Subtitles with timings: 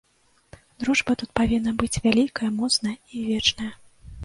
[0.83, 3.71] Дружба тут павінна быць вялікая, моцная і вечная.